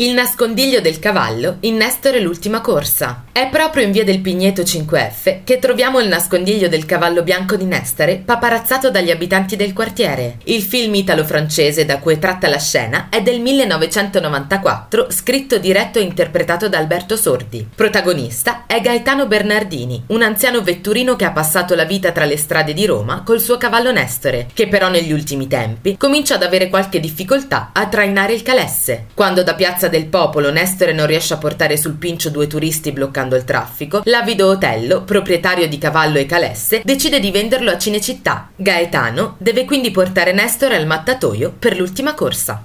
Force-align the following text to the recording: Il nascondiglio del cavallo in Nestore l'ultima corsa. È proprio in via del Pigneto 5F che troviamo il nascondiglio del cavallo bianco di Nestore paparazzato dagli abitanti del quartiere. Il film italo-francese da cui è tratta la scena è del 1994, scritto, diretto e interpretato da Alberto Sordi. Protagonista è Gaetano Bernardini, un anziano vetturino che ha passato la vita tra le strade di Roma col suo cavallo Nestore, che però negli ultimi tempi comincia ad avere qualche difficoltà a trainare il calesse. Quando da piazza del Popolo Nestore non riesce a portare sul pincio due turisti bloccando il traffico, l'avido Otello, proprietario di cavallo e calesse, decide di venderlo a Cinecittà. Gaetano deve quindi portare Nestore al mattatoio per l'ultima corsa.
Il 0.00 0.12
nascondiglio 0.12 0.80
del 0.80 1.00
cavallo 1.00 1.56
in 1.62 1.74
Nestore 1.74 2.20
l'ultima 2.20 2.60
corsa. 2.60 3.24
È 3.32 3.48
proprio 3.48 3.82
in 3.82 3.90
via 3.90 4.04
del 4.04 4.20
Pigneto 4.20 4.62
5F 4.62 5.40
che 5.42 5.58
troviamo 5.58 5.98
il 5.98 6.06
nascondiglio 6.06 6.68
del 6.68 6.86
cavallo 6.86 7.24
bianco 7.24 7.56
di 7.56 7.64
Nestore 7.64 8.22
paparazzato 8.24 8.92
dagli 8.92 9.10
abitanti 9.10 9.56
del 9.56 9.72
quartiere. 9.72 10.36
Il 10.44 10.62
film 10.62 10.94
italo-francese 10.94 11.84
da 11.84 11.98
cui 11.98 12.14
è 12.14 12.18
tratta 12.20 12.46
la 12.48 12.60
scena 12.60 13.08
è 13.10 13.22
del 13.22 13.40
1994, 13.40 15.08
scritto, 15.10 15.58
diretto 15.58 15.98
e 15.98 16.02
interpretato 16.02 16.68
da 16.68 16.78
Alberto 16.78 17.16
Sordi. 17.16 17.66
Protagonista 17.74 18.66
è 18.68 18.80
Gaetano 18.80 19.26
Bernardini, 19.26 20.04
un 20.08 20.22
anziano 20.22 20.62
vetturino 20.62 21.16
che 21.16 21.24
ha 21.24 21.32
passato 21.32 21.74
la 21.74 21.84
vita 21.84 22.12
tra 22.12 22.24
le 22.24 22.36
strade 22.36 22.72
di 22.72 22.86
Roma 22.86 23.22
col 23.24 23.40
suo 23.40 23.56
cavallo 23.56 23.90
Nestore, 23.90 24.46
che 24.54 24.68
però 24.68 24.88
negli 24.88 25.10
ultimi 25.10 25.48
tempi 25.48 25.96
comincia 25.96 26.36
ad 26.36 26.44
avere 26.44 26.68
qualche 26.68 27.00
difficoltà 27.00 27.70
a 27.72 27.88
trainare 27.88 28.32
il 28.32 28.42
calesse. 28.42 29.06
Quando 29.12 29.42
da 29.42 29.54
piazza 29.54 29.86
del 29.88 30.06
Popolo 30.06 30.50
Nestore 30.50 30.92
non 30.92 31.06
riesce 31.06 31.34
a 31.34 31.38
portare 31.38 31.76
sul 31.76 31.96
pincio 31.96 32.30
due 32.30 32.46
turisti 32.46 32.92
bloccando 32.92 33.36
il 33.36 33.44
traffico, 33.44 34.02
l'avido 34.04 34.48
Otello, 34.48 35.02
proprietario 35.02 35.68
di 35.68 35.78
cavallo 35.78 36.18
e 36.18 36.26
calesse, 36.26 36.80
decide 36.84 37.20
di 37.20 37.30
venderlo 37.30 37.70
a 37.70 37.78
Cinecittà. 37.78 38.50
Gaetano 38.54 39.36
deve 39.38 39.64
quindi 39.64 39.90
portare 39.90 40.32
Nestore 40.32 40.76
al 40.76 40.86
mattatoio 40.86 41.54
per 41.58 41.76
l'ultima 41.76 42.14
corsa. 42.14 42.56